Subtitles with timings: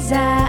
[0.00, 0.39] Reza Ankaradini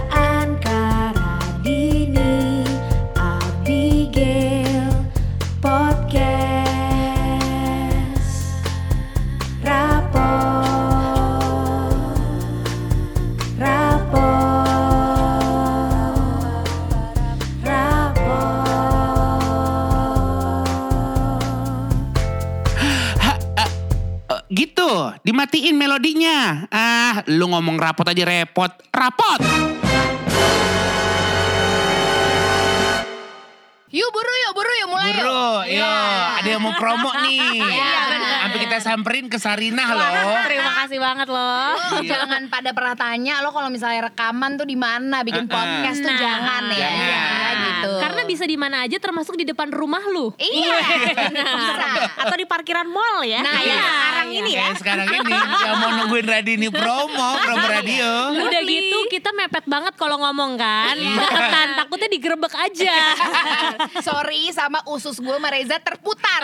[27.82, 28.70] rapot aja repot.
[28.94, 29.81] Rapot!
[33.92, 35.84] Yuk buru yuk, buru yuk, mulai Buru, yuk.
[35.84, 35.92] yo,
[36.40, 37.60] ada yang mau promo nih.
[37.60, 38.38] Iya, benar.
[38.40, 40.08] Sampai kita samperin ke Sarinah loh.
[40.48, 41.76] Terima kasih banget loh.
[41.76, 45.52] Lo jangan pada pernah tanya lo kalau misalnya rekaman tuh di mana bikin Uh-uh.
[45.52, 46.88] podcast tuh Nah, jangan ya.
[46.88, 46.96] jangan.
[47.04, 47.24] Iya,
[47.60, 47.92] gitu.
[48.00, 50.32] Karena bisa di mana aja termasuk di depan rumah lu.
[50.40, 50.76] Iya,
[51.12, 51.88] bisa.
[52.16, 53.44] Atau di parkiran mall ya.
[53.44, 54.40] Nah, iya, sekarang iya.
[54.40, 54.64] ini ya.
[54.72, 58.10] Kayak sekarang ini yang mau nungguin Radini promo, promo radio.
[58.40, 60.96] Udah gitu kita mepet banget kalau ngomong kan.
[60.96, 61.12] Iya.
[61.20, 62.96] Deketan takutnya digerebek aja.
[64.00, 66.42] Sorry sama usus gue sama Reza terputar.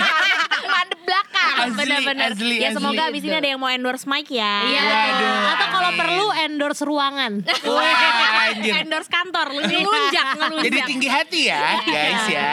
[0.72, 1.54] Madep belakang.
[1.74, 2.30] Benar-benar.
[2.38, 3.10] Ya semoga asli.
[3.10, 4.54] abis ini ada yang mau endorse mic ya.
[4.62, 4.82] Iya.
[4.82, 5.36] Waduh.
[5.52, 7.32] Atau kalau perlu endorse ruangan.
[7.62, 10.64] Wah, endorse kantor, lu ngelunjak, ngelunjak.
[10.66, 12.52] Jadi tinggi hati ya, guys ya.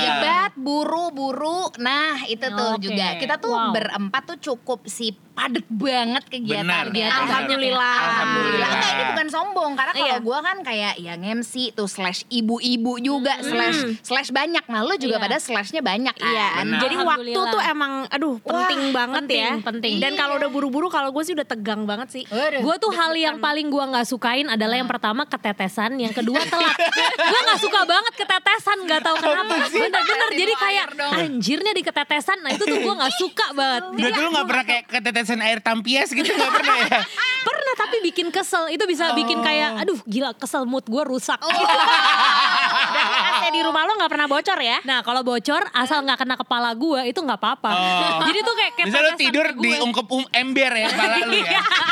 [0.00, 1.70] Hebat, buru-buru.
[1.78, 2.82] Nah, itu tuh Oke.
[2.82, 3.06] juga.
[3.18, 3.74] Kita tuh Wow.
[3.74, 6.94] berempat tuh cukup sih padet banget kegiatannya.
[6.94, 7.18] Benar.
[7.24, 7.96] Alhamdulillah.
[7.98, 8.68] Alhamdulillah.
[8.70, 10.18] Enggak, ini bukan sombong karena kalau Iya.
[10.20, 14.62] gue kan kayak ya MC tuh slash ibu-ibu juga slash slash banyak.
[14.66, 15.24] Nah lu juga Iya.
[15.26, 16.30] pada slashnya banyak kan.
[16.30, 16.80] Iya, Benar.
[16.80, 19.52] jadi waktu tuh emang aduh penting banget penting, ya.
[19.60, 19.94] penting.
[19.98, 22.24] Dan kalau udah buru-buru kalau gue sih udah tegang banget sih.
[22.60, 26.76] Gue tuh hal yang paling gue nggak sukain adalah yang pertama ketetesan, yang kedua telat.
[27.32, 29.54] gue nggak suka banget ketetesan, nggak tahu kenapa.
[29.66, 30.86] Bener-bener Di jadi kayak
[31.20, 32.38] anjirnya di ketetesan.
[32.40, 33.82] Nah itu tuh gue nggak suka banget.
[33.90, 37.00] Jadi Berarti lu gak pernah kayak ketetesan air tampias gitu gak pernah ya?
[37.48, 38.68] pernah tapi bikin kesel.
[38.68, 41.38] Itu bisa bikin kayak, aduh gila kesel mood gue rusak.
[43.50, 44.78] Di rumah lo nggak pernah bocor ya?
[44.86, 47.70] Nah kalau bocor asal nggak kena kepala gue itu nggak apa-apa.
[47.70, 48.22] Oh.
[48.30, 51.60] Jadi tuh kayak Bisa lu ketetesan tidur di ungkep um, ember ya kepala lu ya.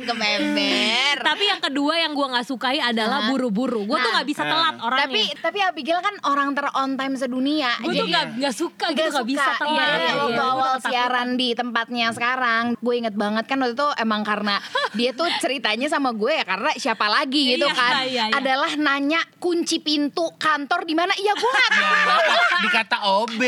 [0.00, 1.16] ke member.
[1.20, 3.84] Tapi yang kedua yang gue nggak sukai adalah buru-buru.
[3.84, 4.14] Gue tuh Nah.
[4.16, 5.04] nggak bisa telat orangnya.
[5.04, 7.72] Tapi tapi Abigail kan orang ter on time sedunia.
[7.78, 9.70] gue tuh nggak nggak suka gitu nggak bisa telat.
[9.70, 10.44] Iya, Iya, waktu iya.
[10.48, 14.56] awal siaran di tempatnya sekarang, gue inget banget kan waktu itu emang karena
[14.92, 18.34] dia tuh ceritanya sama gue ya karena siapa lagi gitu Iya, kan, iya, iya.
[18.34, 21.12] adalah nanya kunci pintu kantor di mana?
[21.12, 22.20] Iya gue nggak tahu.
[22.60, 23.40] Dikata OB.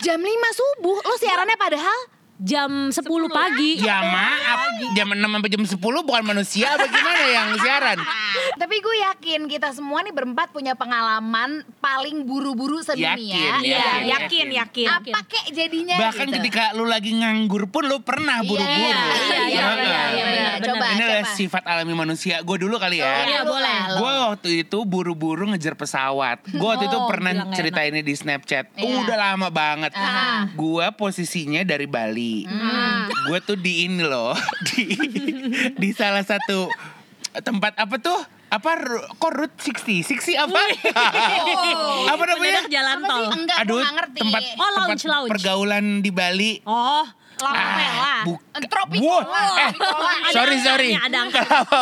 [0.00, 1.98] Jam 5 subuh, lo siarannya padahal
[2.40, 3.76] Jam 10 pagi.
[3.84, 4.60] Ya maaf,
[4.96, 7.98] jam 6 sampai jam 10 bukan manusia apa gimana yang siaran?
[8.60, 13.60] Tapi gue yakin kita semua nih berempat punya pengalaman paling buru-buru sedunia.
[13.60, 14.88] Yakin, Iya, yakin, yakin, yakin.
[14.88, 16.00] Apa kek jadinya?
[16.00, 16.36] Bahkan gitu.
[16.40, 18.88] ketika lu lagi nganggur pun lu pernah buru-buru.
[18.88, 19.04] Iya,
[19.44, 20.58] iya, iya, iya, benar.
[20.64, 22.40] Coba, Ini adalah sifat alami manusia.
[22.40, 23.28] Gue dulu kali ya.
[23.28, 24.00] Iya, boleh.
[24.00, 26.40] Gue waktu itu buru-buru ngejar pesawat.
[26.48, 28.76] Gue waktu itu Oh, pernah cerita ini di Snapchat.
[28.80, 29.04] Iya.
[29.04, 29.92] Udah lama banget.
[30.56, 32.29] Gue posisinya dari Bali.
[32.42, 33.06] Hmm.
[33.24, 34.32] Gue tuh di ini loh,
[34.68, 34.94] di
[35.72, 36.68] di salah satu
[37.36, 38.20] tempat apa tuh?
[38.50, 38.74] Apa
[39.14, 40.02] kok route 60?
[40.02, 40.58] 60 apa?
[42.08, 42.66] apa namanya?
[42.66, 43.06] Mendadak jalan Apa sih?
[43.06, 43.24] tol.
[43.32, 44.18] Enggak, Aduh, ngerti.
[44.20, 45.30] tempat Oh, lounge, tempat lounge.
[45.30, 46.52] pergaulan di Bali.
[46.64, 47.06] Oh,
[47.40, 48.16] Lama Vela.
[48.28, 48.60] Bukan.
[48.60, 49.24] Tropicola.
[49.24, 49.56] Wow.
[49.56, 49.70] Eh,
[50.30, 50.90] sorry sorry.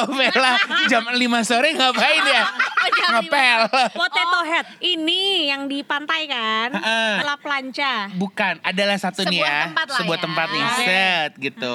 [0.08, 0.52] Bella
[0.90, 2.44] jam 5 sore ngapain ya?
[3.08, 3.60] Ngepel.
[3.96, 4.64] potato head.
[4.78, 6.76] Ini yang di pantai kan?
[6.76, 7.14] Heeh.
[7.24, 8.12] La Plancha.
[8.14, 10.24] Bukan, adalah satu nih Sebuah ya, tempat lah sebuah ya.
[10.24, 11.74] tempat nih, set gitu.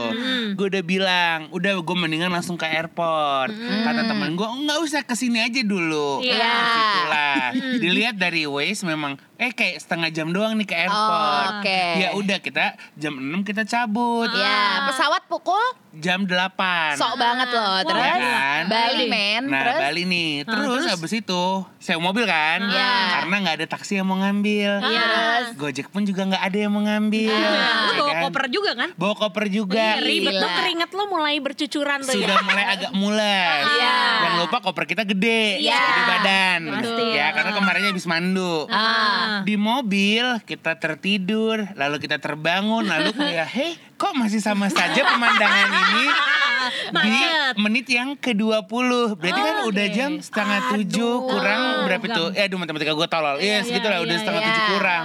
[0.54, 3.50] Gue udah bilang, udah gue mendingan langsung ke airport.
[3.54, 6.22] Kata teman gue, nggak usah ke sini aja dulu.
[6.22, 6.38] Iya.
[6.38, 7.46] Ke situlah.
[7.82, 11.04] Dilihat dari Waze memang, eh kayak setengah jam doang nih ke airport.
[11.44, 11.82] Oh, oke.
[12.00, 12.66] Ya udah kita
[12.96, 14.32] jam 6 kita cabut.
[14.32, 15.60] Ya, pesawat pukul
[15.94, 16.98] Jam 8.
[16.98, 17.86] sok banget loh.
[17.86, 18.62] Terus Ya kan?
[18.66, 19.46] Bali men.
[19.46, 21.44] Nah Terus Bali nih Terus, habis itu
[21.78, 22.94] Sewa mobil kan Iya.
[23.14, 25.54] Karena gak ada taksi yang mau ngambil Iya.
[25.54, 28.22] Gojek pun juga gak ada yang mau ngambil Lu Ya bawa kan?
[28.26, 28.90] koper juga kan?
[28.96, 32.42] Bawa koper juga Ribet tuh keringet lo mulai bercucuran tuh Sudah ya.
[32.42, 33.98] mulai agak mules Iya.
[34.18, 35.78] Jangan lupa koper kita gede Iya.
[35.78, 37.06] Gede badan Pasti.
[37.12, 39.33] Ya karena kemarinnya habis mandu Ah.
[39.42, 45.70] Di mobil kita tertidur Lalu kita terbangun Lalu kayak Hei kok masih sama saja pemandangan
[45.70, 46.06] ini
[47.04, 47.18] di
[47.60, 52.24] menit yang ke-20 Berarti kan udah jam setengah tujuh kurang berapa itu?
[52.40, 54.48] Eh aduh matematika gue tolol Iya segitu lah udah setengah iya.
[54.52, 55.04] tujuh kurang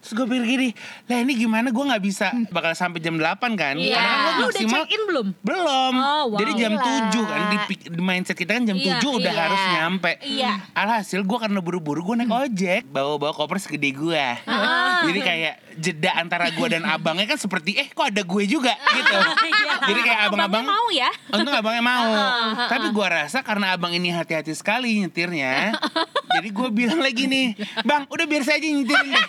[0.00, 0.68] Terus gue pikir gini,
[1.12, 3.76] lah ini gimana gue nggak bisa bakal sampai jam 8 kan?
[3.76, 4.00] Iya.
[4.00, 5.26] Karena kan Lu gue udah maksimal check in belum?
[5.44, 5.92] belum.
[6.00, 6.38] Oh, wow.
[6.40, 7.12] Jadi jam Gila.
[7.12, 9.42] 7 kan di, di mindset kita kan jam Iya, 7 udah iya.
[9.44, 10.12] harus nyampe.
[10.24, 10.52] Iya.
[10.72, 14.24] Alhasil gue karena buru-buru gue naik ojek, bawa-bawa koper segede gue.
[14.48, 15.04] Ah.
[15.04, 19.16] Jadi kayak jeda antara gue dan abangnya kan seperti eh kok ada gue juga gitu.
[19.16, 19.72] Iya.
[19.90, 21.10] Jadi kayak abang-abang mau ya?
[21.32, 22.10] Untung abangnya mau.
[22.72, 25.74] Tapi gue rasa karena abang ini hati-hati sekali nyetirnya.
[26.36, 29.26] jadi gue bilang lagi nih, bang udah biar saya aja nyetirin deh.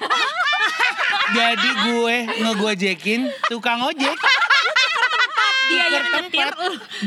[1.32, 2.16] jadi gue
[2.46, 4.18] ngegojekin tukang ojek.
[5.72, 6.50] Dia yang nyetir.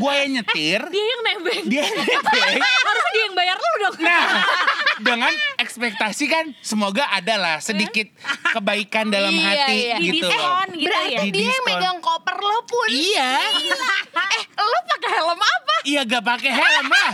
[0.00, 1.62] Gue yang nyetir, dia yang nebeng.
[1.68, 2.60] dia yang nebeng.
[2.64, 3.96] Harusnya dia yang bayar lu dong.
[4.00, 4.24] Nah,
[5.04, 5.32] dengan
[5.74, 8.06] ekspektasi kan semoga ada lah sedikit
[8.48, 9.96] kebaikan dalam Iya, hati iya.
[9.98, 10.30] gitu loh.
[10.30, 11.18] Diskon gitu Berarti ya.
[11.18, 12.86] Di dia yang megang koper lo pun.
[12.86, 13.30] Iya.
[14.38, 15.74] eh, lo pakai helm apa?
[15.82, 17.10] Iya gak pakai helm lah.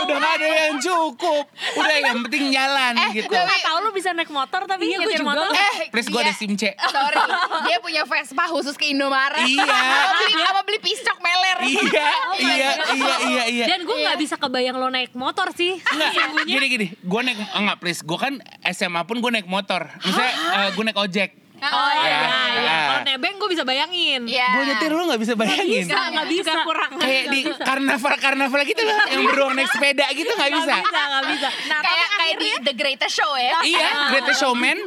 [0.00, 1.44] Udah gak ada yang cukup.
[1.74, 3.28] Udah yang penting jalan Eh, gitu.
[3.28, 5.28] gue Gak tau lu bisa naik motor tapi Iya, nyetir juga.
[5.34, 5.50] motor.
[5.50, 6.74] Eh, Please gue ada SIM C.
[6.94, 7.22] Sorry,
[7.70, 9.46] dia punya Vespa khusus ke Indomaret.
[9.46, 9.62] Iya.
[9.94, 11.58] Apa beli, apa beli piscok meler.
[11.62, 12.10] iya,
[12.42, 13.64] iya, iya, iya, iya.
[13.70, 15.78] Dan gue nggak bisa kebayang lo naik motor sih.
[15.78, 18.42] Enggak, gini gini, gue naik enggak please, gue kan
[18.74, 20.34] SMA pun gue naik motor, misalnya
[20.74, 21.30] gue naik ojek,
[21.66, 22.40] Oh iya, Ya, iya.
[22.58, 22.78] ya.
[22.84, 24.20] Kalau nebeng gue bisa bayangin.
[24.24, 24.48] Iya.
[24.50, 26.52] gue nyetir lu nggak bisa bayangin, Bisa, nggak bisa.
[26.62, 26.92] Kurang.
[26.96, 30.74] kayak di karnaval karnaval gitu loh, yang beruang naik sepeda gitu nggak Nggak bisa.
[30.78, 31.48] bisa, nggak bisa.
[31.66, 33.52] Nah, kayak kayak di The Greatest Show ya.
[33.62, 34.78] Iya, Greatest Showman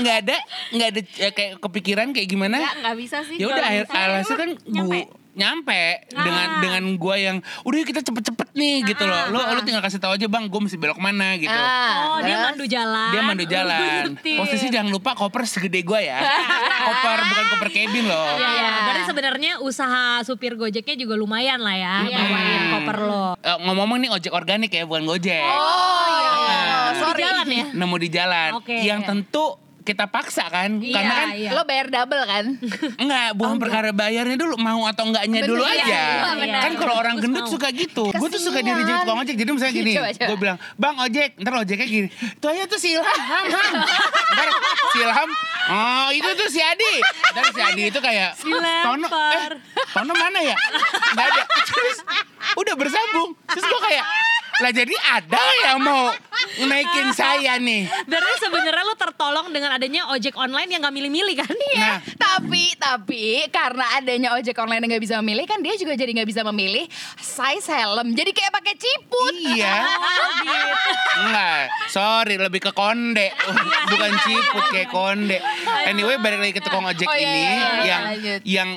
[0.00, 0.36] nggak ada,
[0.70, 2.56] nggak ada eh, kayak kepikiran kayak gimana.
[2.58, 3.36] Nggak, nggak bisa sih.
[3.36, 5.00] Ya udah Kalau akhir misalnya alhasil kan gue
[5.34, 6.22] nyampe Ah.
[6.22, 9.30] dengan dengan gue yang udah kita cepet-cepet nih gitu loh.
[9.30, 11.50] Lo lo tinggal kasih tahu aja bang, gue mesti belok mana gitu.
[11.50, 13.10] Ah, Oh dia mandu jalan.
[13.10, 14.02] Dia mandu jalan.
[14.16, 16.18] Posisi jangan lupa koper segede gue ya.
[16.86, 18.26] koper bukan koper cabin loh.
[18.32, 18.52] Iya, iya.
[18.54, 18.70] Iya.
[18.80, 21.94] Berarti sebenarnya usaha supir gojeknya juga lumayan lah ya.
[22.04, 23.26] Bawain koper lo.
[23.36, 25.42] Eh, ngomong-ngomong nih ojek organik ya, bukan gojek.
[25.42, 26.62] Oh, iya.
[26.86, 27.20] Di sorry.
[27.20, 27.66] jalan ya.
[27.72, 28.50] Nemu di jalan.
[28.56, 28.76] Oke.
[28.80, 29.44] Yang tentu
[29.84, 31.50] kita paksa kan, Iya, karena kan iya.
[31.52, 32.44] Lo bayar double kan?
[33.04, 35.84] Enggak, bukan perkara bayarnya dulu mau atau enggaknya Bener, dulu iya, aja.
[35.84, 36.04] iya,
[36.34, 36.58] bener.
[36.58, 37.52] kan kalau orang gendut mau.
[37.52, 38.08] suka gitu.
[38.08, 39.36] Gue tuh suka diri jadi tukang ojek.
[39.36, 42.08] Jadi misalnya gini, gue bilang, "Bang, ojek." Ntar ojeknya gini.
[42.40, 43.72] "Tuh aja tuh si Ilham, ham, ham."
[44.32, 44.48] Ntar
[44.88, 45.30] si Ilham,
[45.66, 46.94] "Oh, itu tuh si Adi."
[47.30, 49.60] Dan si Adi itu kayak, "Tono, eh,
[49.92, 50.56] Tono mana ya?"
[51.12, 51.42] Enggak ada.
[51.62, 51.98] Terus
[52.54, 53.36] udah bersambung.
[53.46, 54.04] Terus gue kayak,
[54.60, 56.12] "Lah jadi ada yang mau
[56.68, 61.54] naikin saya nih." Berarti sebenarnya lo tertolong dengan adanya ojek online yang gak milih-milih kan?
[61.74, 66.10] Nah, tapi tapi karena adanya ojek online yang nggak bisa memilih kan dia juga jadi
[66.20, 66.84] nggak bisa memilih
[67.18, 68.12] size helm.
[68.12, 69.34] Jadi kayak pakai ciput.
[69.54, 69.74] Iya.
[71.24, 73.30] Enggak, sorry lebih ke konde,
[73.90, 75.38] bukan ciput kayak konde.
[75.86, 78.02] Anyway, balik lagi ke tukang ojek Oh, iya, ini iya, iya, yang
[78.42, 78.70] yang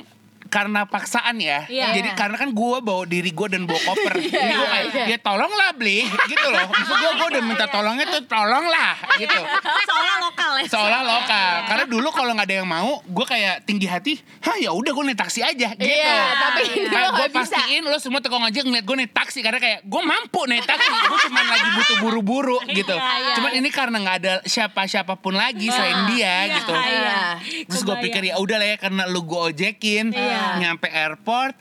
[0.47, 1.67] karena paksaan ya.
[1.67, 1.95] Iya.
[1.95, 4.13] Jadi karena kan gue bawa diri gue dan bawa koper.
[4.23, 5.05] Jadi gue kayak, iya.
[5.15, 6.67] ya tolonglah beli gitu loh.
[6.67, 9.39] Maksud gue, gue udah minta tolongnya tuh tolonglah gitu.
[9.88, 10.65] Seolah lokal ya.
[10.67, 11.53] Seolah lokal.
[11.67, 14.13] Karena dulu kalau nggak ada yang mau, gue kayak tinggi hati.
[14.44, 15.88] Hah ya udah gue naik taksi aja gitu.
[15.88, 19.59] Iya, tapi Kayak lo gue pastiin lo semua tukang ojek ngeliat gue naik taksi karena
[19.59, 22.95] kayak gue mampu naik taksi, gue cuma lagi butuh buru-buru gitu.
[22.95, 23.35] Iya, iya.
[23.38, 26.73] Cuman ini karena nggak ada siapa-siapapun lagi selain dia gitu.
[26.73, 27.19] Iya.
[27.67, 30.60] Terus gue pikir ya udah lah ya karena lu gue ojekin, Iya.
[30.60, 31.56] nyampe airport,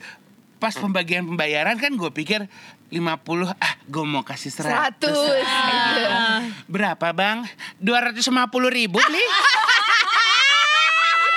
[0.57, 2.45] pas pembagian pembayaran kan gue pikir
[2.87, 3.03] 50
[3.51, 5.43] ah gue mau kasih 100 Seratus.
[5.43, 6.03] gitu.
[6.67, 7.43] berapa bang
[7.77, 8.23] 250
[8.71, 9.25] ribu beli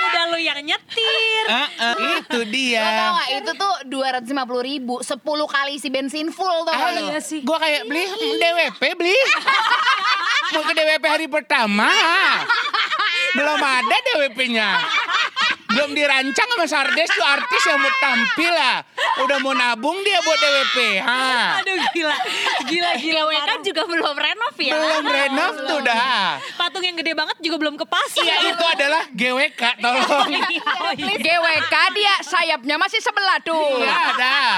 [0.01, 1.43] Udah lo yang nyetir.
[1.47, 4.27] Eh, eh, itu Lo tau dia gak itu tuh 250
[4.61, 5.15] ribu 10
[5.47, 7.15] kali isi bensin full tuh Ah, lo.
[7.15, 8.03] Gue kayak beli
[8.37, 9.15] DWP beli.
[10.51, 11.87] Mau ke DWP hari pertama.
[13.31, 14.67] Belum ada DWP-nya.
[15.81, 18.85] Belum dirancang sama Sardes tuh artis yang mau tampil lah.
[19.25, 20.77] Udah mau nabung dia buat DWP.
[21.01, 21.57] Ha.
[21.57, 22.15] Aduh gila.
[22.69, 23.21] Gila gila.
[23.25, 23.65] GWK parah.
[23.65, 24.73] juga belum renov ya.
[24.77, 26.37] Belum renov tuh dah.
[26.53, 28.21] Patung yang gede banget juga belum kepasang.
[28.21, 30.29] Iya itu adalah GWK tolong.
[30.81, 31.17] Oh, iya.
[31.17, 33.81] GWK dia sayapnya masih sebelah tuh.
[33.81, 34.53] Iya dah.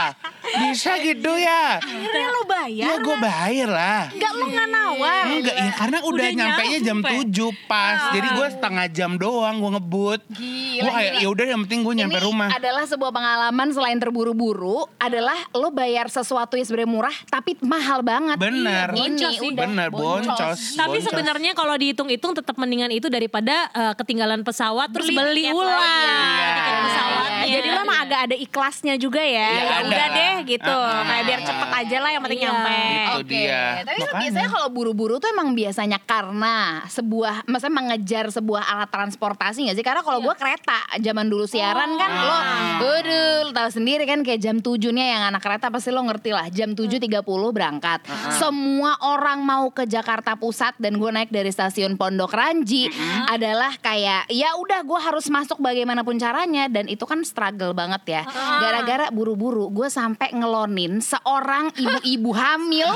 [0.55, 1.77] Bisa gitu ya.
[1.77, 2.85] Akhirnya lo bayar.
[2.85, 4.01] Ya gue bayar lah.
[4.07, 5.23] Enggak lo nggak nawar.
[5.27, 7.09] Enggak ya karena udah, Udah nyampe nya jam nyampe.
[7.25, 7.99] 7 pas.
[8.11, 10.19] Jadi gue setengah jam doang gue ngebut.
[10.29, 12.49] Gila, Gue kayak ya udah yang penting gue nyampe Ini rumah.
[12.51, 18.37] adalah sebuah pengalaman selain terburu-buru adalah lo bayar sesuatu yang sebenarnya murah tapi mahal banget.
[18.37, 18.87] Bener.
[18.89, 19.49] Ini Boncos sih.
[19.49, 20.59] udah Bener boncos.
[20.75, 21.07] Tapi boncos.
[21.07, 25.55] sebenarnya kalau dihitung-hitung tetap mendingan itu daripada eh, ketinggalan pesawat terus beli tiket.
[25.55, 26.53] ulang Iya.
[26.79, 27.45] pesawatnya.
[27.45, 29.49] Jadi lo emang agak ada ikhlasnya juga ya.
[29.51, 29.85] Ya ada.
[29.85, 30.77] udah deh gitu.
[31.03, 32.47] Kayak biar cepet aja lah yang penting Iya.
[32.49, 32.77] nyampe.
[33.13, 33.63] Oke, dia.
[33.79, 34.19] tapi Makanya.
[34.19, 39.85] biasanya kalau buru-buru tuh emang biasanya karena sebuah, maksudnya mengejar sebuah alat transportasi gak sih?
[39.85, 40.25] Karena kalau Iya.
[40.25, 42.21] gua kereta, zaman dulu siaran kan Oh.
[42.21, 42.37] lo,
[42.81, 46.29] waduh, lo tahu sendiri kan kayak jam 7 nya yang anak kereta pasti lo ngerti
[46.29, 48.03] lah, jam 7.30 berangkat.
[48.33, 52.89] Semua orang mau ke Jakarta Pusat dan gue naik dari stasiun Pondok Ranji
[53.25, 58.21] adalah kayak ya udah gue harus masuk bagaimanapun caranya dan itu kan struggle banget ya.
[58.59, 62.89] Gara-gara buru-buru gue sampai ngelonin seorang ibu-ibu hamil.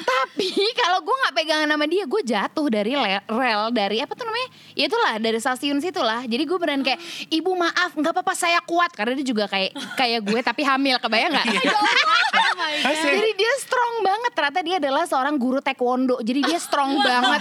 [0.00, 2.92] Tapi kalau gue nggak pegangan sama dia, gue jatuh dari
[3.26, 4.48] rel dari apa tuh namanya?
[4.72, 6.22] Ya itulah dari stasiun situlah.
[6.22, 10.20] Jadi gue beneran kayak ibu maaf nggak apa-apa saya kuat karena dia juga kayak kayak
[10.22, 11.46] gue tapi hamil kebayang nggak?
[12.84, 13.10] Asik.
[13.12, 14.32] Jadi dia strong banget.
[14.32, 16.18] Ternyata dia adalah seorang guru taekwondo.
[16.20, 17.40] Jadi dia strong banget.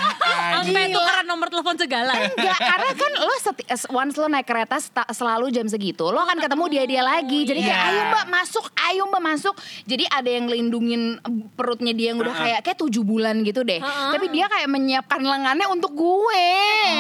[0.54, 2.14] Sampai tukeran nomor telepon segala.
[2.16, 4.78] Enggak, karena kan lo seti- once lo naik kereta
[5.10, 7.44] selalu jam segitu, lo akan ketemu dia dia lagi.
[7.44, 7.90] Jadi kayak Iya.
[7.90, 9.43] ayo mbak masuk, ayo mbak masuk.
[9.84, 11.20] Jadi ada yang ngelindungin
[11.58, 13.84] perutnya dia yang udah kayak kayak tujuh bulan gitu deh.
[13.84, 16.50] Tapi dia kayak menyiapkan lengannya untuk gue.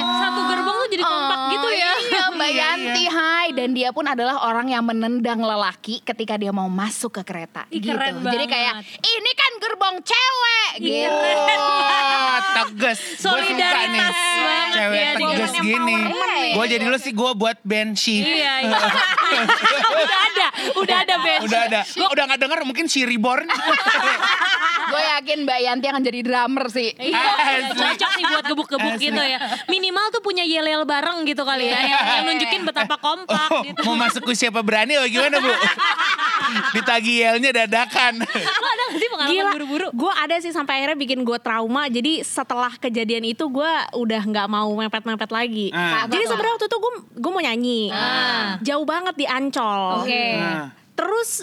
[0.03, 1.91] Satu gerbong tuh jadi kompak Oh, gitu ya.
[1.93, 6.53] Iya Mbak Iya, Yanti hai Dan dia pun adalah orang yang menendang lelaki ketika dia
[6.53, 7.93] mau masuk ke kereta Ih, gitu.
[7.93, 11.11] keren Jadi kayak ini kan gerbong cewek gitu.
[11.13, 12.99] Wah, tegas.
[12.99, 13.47] Gue suka nih.
[13.53, 15.95] Solidaritas banget Cewek ya, tegas gini.
[16.53, 18.25] Gue jadi lu sih gue buat band shift.
[18.25, 18.79] Iya, iya.
[20.03, 20.47] udah ada,
[20.77, 21.39] udah ada band.
[21.45, 21.79] Udah ada.
[21.85, 23.43] Gue udah gak denger mungkin si Reborn.
[24.83, 26.91] Gue yakin Mbak Yanti akan jadi drummer sih.
[26.93, 27.71] Iya, Asli.
[27.73, 29.39] cocok sih buat gebuk-gebuk gitu ya.
[29.65, 31.81] Minimal tuh punya yel-yel bareng gitu kali ya.
[31.81, 33.79] Yang, yang nunjukin betapa kompak Oh, gitu.
[33.83, 35.49] mau masuk ke siapa berani oh gimana bu?
[36.75, 38.21] Ditagi yelnya dadakan.
[38.21, 39.87] Lo ada gak sih pengalaman Gila, buru-buru?
[39.89, 41.89] gue ada sih sampai akhirnya bikin gue trauma.
[41.89, 45.67] Jadi setelah kejadian itu gue udah nggak mau mepet-mepet lagi.
[45.71, 46.05] Ah.
[46.05, 48.61] Jadi sebenarnya waktu itu gue gue mau nyanyi, Ah.
[48.61, 50.05] jauh banget di Ancol.
[50.05, 50.25] Oke.
[50.37, 50.82] Nah.
[50.93, 51.41] Terus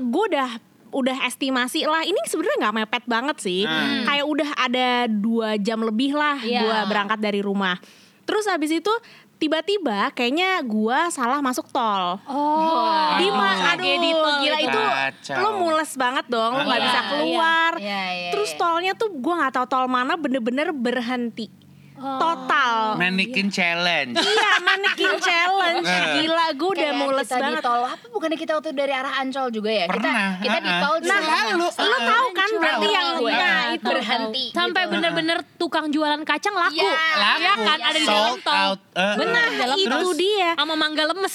[0.00, 0.50] gue udah
[0.88, 4.08] udah estimasi lah ini sebenarnya nggak mepet banget sih Hmm.
[4.08, 6.64] kayak udah ada dua jam lebih lah Iya.
[6.64, 7.76] gue berangkat dari rumah
[8.24, 8.88] terus habis itu
[9.36, 13.04] tiba-tiba kayaknya gue salah masuk tol Oh.
[13.14, 13.36] di Aduh.
[13.36, 14.66] ma- aduh di tol gila itu.
[14.66, 15.36] itu Kacau.
[15.38, 17.06] lo mules banget dong lo nggak Iya, bisa iya.
[17.06, 18.58] keluar Iya, iya, terus iya.
[18.58, 21.52] tolnya tuh gue nggak tahu tol mana bener-bener berhenti
[21.98, 24.14] total Mannequin challenge.
[24.16, 26.14] iya manekin challenge Nah.
[26.16, 29.12] gila gue udah Kayak mules kita banget di tol apa bukannya kita waktu dari arah
[29.20, 29.86] Ancol juga ya?
[29.86, 30.82] Pernah, Kita kita di uh-uh.
[30.82, 33.32] tol Nah, selalu lo tahu kan berarti yang gue.
[33.32, 34.44] nah itu berhenti.
[34.50, 34.92] Sampai gitu.
[34.96, 36.78] bener-bener tukang jualan kacang laku.
[36.78, 37.38] Iya, laku.
[37.38, 38.54] Iya kan ada di dalam tol.
[38.54, 38.80] out.
[38.98, 41.34] Eh, Benar, dalam itu terus dia sama mangga lemes.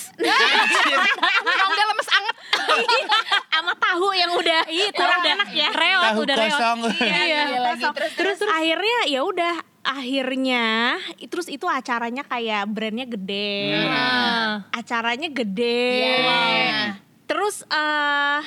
[1.59, 2.35] Kalau nggak lemes anget.
[3.53, 4.61] sama tahu yang udah
[4.93, 6.59] kurang udah enak ya Reot udah reot.
[6.99, 7.83] Iya, lagi.
[7.85, 9.53] Terus, terus, akhirnya ya udah
[9.83, 14.63] akhirnya terus itu acaranya kayak brandnya gede Ah.
[14.71, 16.95] acaranya gede Iya.
[17.23, 18.41] terus eh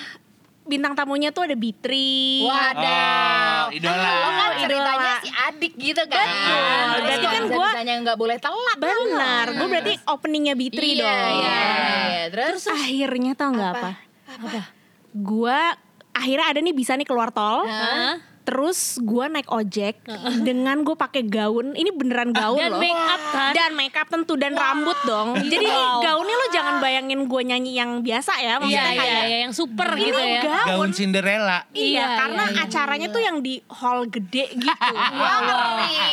[0.65, 2.83] bintang tamunya tuh ada Bitri Waduh.
[2.83, 4.11] Oh, idola.
[4.17, 4.59] Lo kan Idola.
[4.59, 6.27] ceritanya si adik gitu kan.
[6.27, 6.59] Betul.
[6.59, 8.77] Terus Berarti kan gua- bisa-bisanya nggak boleh telat.
[8.77, 11.61] benar gue berarti openingnya Bitri Iya, dong iya,
[12.03, 12.23] iya.
[12.27, 13.91] Terus, akhirnya tau nggak apa,
[15.13, 15.59] gue
[16.11, 18.19] akhirnya ada nih bisa nih keluar tol Hah?
[18.47, 19.99] Terus gue naik ojek
[20.41, 23.53] dengan gue pakai gaun ini beneran gaun Dan loh make up kan?
[23.53, 25.99] dan make up tentu dan rambut dong jadi Wow.
[26.01, 29.53] gaunnya lo jangan bayangin gue nyanyi yang biasa Iya, ya maksudnya iya, kayak iya, yang
[29.53, 30.41] super ini gitu ya.
[30.41, 31.59] gaun Gaun Cinderella.
[31.69, 32.63] Iya, Iya, karena iya, iya.
[32.65, 34.71] acaranya tuh yang di hall gede gitu.
[35.17, 36.06] Ngeri, ngeri.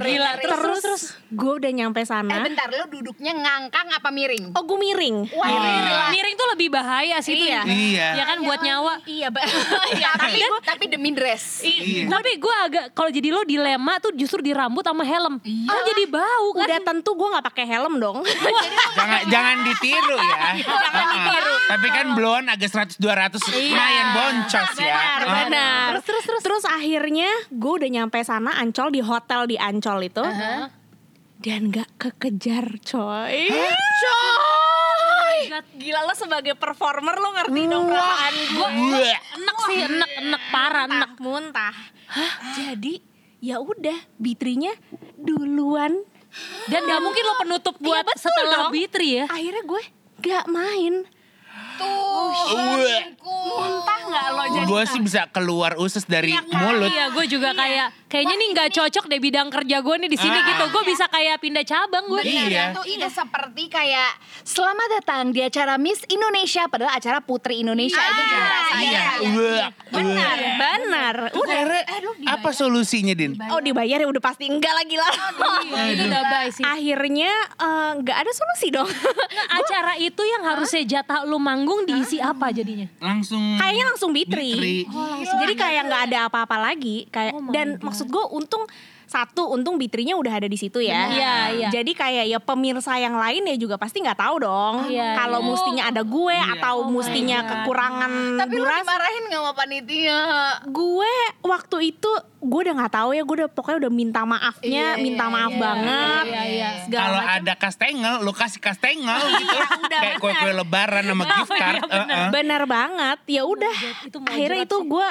[0.00, 0.44] Gila, ngeri.
[0.44, 2.40] terus terus gue udah nyampe Eh sana.
[2.40, 4.52] bentar, lo duduknya ngangkang apa miring?
[4.52, 5.16] Oh, gue miring.
[5.30, 6.02] Wah, Iya.
[6.10, 7.62] Miring tuh lebih bahaya sih Iya.
[7.62, 7.74] itu.
[7.92, 8.08] Iya.
[8.14, 8.94] Ya kan buat nyawa.
[9.04, 9.28] Iya.
[9.90, 11.60] Iya, tapi tapi demi dress.
[11.60, 12.06] Iya.
[12.06, 15.40] Tapi gue agak kalau jadi lo dilema tuh justru di rambut sama helm.
[15.40, 16.64] Kan jadi bau kan.
[16.64, 18.18] Udah tentu gue nggak pakai helm dong.
[18.98, 20.38] Jangan jangan ditiru ya.
[20.58, 21.54] Jangan ditiru.
[21.68, 24.86] Tapi kan blon agak 100 200 lumayan boncos ya.
[24.88, 25.34] Benar, Ah.
[25.38, 25.88] benar.
[25.94, 26.42] Terus, terus, terus.
[26.44, 30.24] Terus akhirnya gue udah nyampe sana Ancol di hotel di Ancol itu.
[31.38, 33.46] Dan gak kekejar coy.
[33.48, 35.38] Coy.
[35.78, 38.68] Gila lo sebagai performer lo ngerti dong perasaan gue.
[38.68, 39.18] Wah.
[39.38, 41.12] Enak sih, enak, enak parah, enak.
[41.22, 41.74] muntah.
[42.58, 43.00] Jadi
[43.38, 44.74] ya udah Bitrinya
[45.14, 46.02] duluan.
[46.68, 48.74] Dan gak mungkin lo penutup buat betul setelah dong.
[48.74, 49.24] Bitri ya.
[49.30, 49.82] Akhirnya gue
[50.20, 51.06] gak main.
[51.78, 52.34] Tuh.
[52.52, 53.02] Wah.
[53.22, 54.66] Muntah gak lo jadi?
[54.66, 56.88] Gue sih bisa keluar usus dari mulut.
[56.88, 60.32] Iya, gue juga kayak kayaknya nih nggak cocok deh bidang kerja gue nih di sini
[60.34, 60.46] Ah.
[60.46, 60.64] gitu.
[60.70, 62.20] Gue bisa kayak pindah cabang gue.
[62.22, 62.72] Iya.
[62.72, 64.10] Itu udah seperti kayak
[64.42, 68.86] selamat datang di acara Miss Indonesia padahal acara Putri Indonesia itu juga rasanya.
[68.88, 71.16] iya, Wah, Benar, benar.
[71.32, 71.56] Udah.
[71.58, 71.82] Akhirnya,
[72.28, 73.36] apa solusinya Din?
[73.48, 75.12] Oh dibayar ya udah pasti enggak lagi lah.
[75.90, 76.62] Itu udah bye sih.
[76.62, 78.88] Akhirnya eh, nggak ada solusi dong.
[78.88, 82.86] Nah, acara itu yang harusnya jatah lu manggung diisi apa jadinya?
[82.98, 84.54] Langsung Kayaknya langsung bitri.
[84.54, 84.78] Bitri.
[85.26, 87.10] Jadi kayak nggak ada apa-apa lagi.
[87.10, 87.90] Kayak Oh dan God.
[87.90, 88.62] maksud gue untung
[89.08, 91.08] satu untung bitrinya udah ada di situ ya.
[91.08, 91.68] Iya, iya.
[91.72, 94.92] Jadi kayak ya pemirsa yang lain ya juga pasti nggak tahu dong.
[94.92, 95.48] Iya, Kalau iya.
[95.48, 98.84] mustinya ada gue atau Oh mustinya kekurangan Tapi lu durasi.
[98.84, 100.20] dimarahin gak sama panitia?
[100.68, 105.02] Gue waktu itu gue udah nggak tahu ya gue udah pokoknya udah minta maafnya, Iya,
[105.02, 106.24] minta iya, maaf iya, banget.
[106.24, 106.68] iya, iya.
[106.86, 109.58] Segala Kalau ada kastengel, lu kasih kastengel gitu.
[109.58, 111.82] udah Kayak kue-kue lebaran sama gift card.
[111.82, 112.26] Heeh.
[112.30, 113.74] Bener banget, ya udah.
[114.30, 114.86] Akhirnya itu sih.
[114.86, 115.08] gue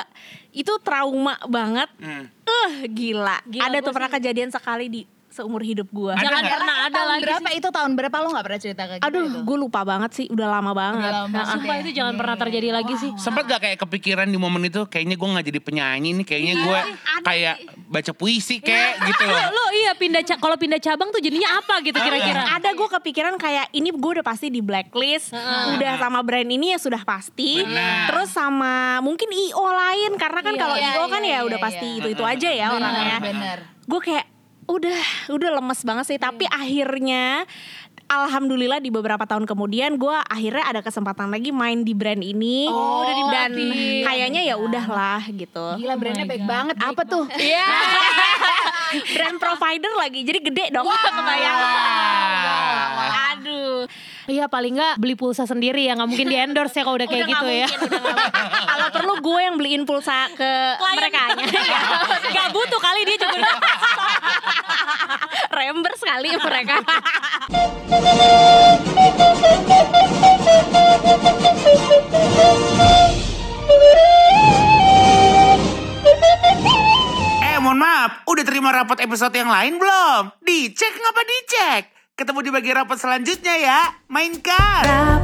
[0.55, 1.89] itu trauma banget.
[1.99, 2.31] Hmm.
[2.47, 3.43] Eh gila.
[3.43, 5.01] Gila, Ada tuh pernah kejadian sekali di
[5.37, 6.09] seumur hidup gue.
[6.09, 6.53] Ada Jangan nggak?
[6.53, 7.55] pernah ada tahun lagi berapa sih.
[7.55, 9.39] itu tahun berapa lo gak pernah cerita ke kita Aduh, itu?
[9.39, 10.25] gue lupa banget sih.
[10.27, 11.01] Udah lama banget.
[11.03, 11.37] Udah lama banget.
[11.39, 11.53] Heeh.
[11.55, 13.11] Sumpah itu jangan pernah terjadi lagi sih.
[13.15, 16.79] Sempet gak kayak kepikiran di momen itu kayaknya gue gak jadi penyanyi nih kayaknya gue
[17.21, 17.55] kayak
[17.87, 19.37] baca puisi kayak gitu loh.
[19.55, 22.57] Lu iya pindah ca- kalau pindah cabang tuh jadinya apa gitu kira-kira?
[22.57, 25.35] Ada gue kepikiran kayak ini gue udah pasti di blacklist,
[25.69, 27.59] udah sama brand ini ya sudah pasti.
[27.59, 28.07] Benar.
[28.07, 31.39] Terus sama mungkin IO lain karena kan Iya, kalau iya, IO iya, kan ya iya,
[31.43, 31.65] udah iya.
[31.65, 33.17] pasti itu itu aja ya orangnya.
[33.19, 33.57] Bener.
[33.83, 34.25] Gue kayak
[34.67, 36.19] udah udah lemes banget sih.
[36.19, 37.47] Tapi akhirnya
[38.07, 43.03] Alhamdulillah di beberapa tahun kemudian gue akhirnya ada kesempatan lagi main di brand ini Oh,
[43.03, 43.51] udah dan
[44.07, 45.75] kayaknya ya udahlah gitu.
[45.75, 46.75] Gila brandnya baik banget.
[46.79, 47.27] Apa tuh?
[47.35, 47.67] Iya.
[49.19, 51.57] brand provider lagi jadi gede dong kebayang.
[53.35, 53.83] Aduh.
[54.27, 57.27] Iya paling nggak beli pulsa sendiri ya nggak mungkin di endorse ya kalau udah kayak
[57.27, 57.67] Udah gitu ya.
[58.67, 61.35] Kalau perlu gue yang beliin pulsa ke mereka
[62.27, 63.51] Gak butuh kali dia juga.
[65.57, 66.77] Rember sekali mereka.
[77.41, 80.37] Eh mohon maaf, udah terima rapot episode yang lain belum?
[80.41, 81.83] Dicek ngapa dicek?
[82.17, 83.81] Ketemu di bagian rapot selanjutnya ya.
[84.09, 85.16] Mainkan!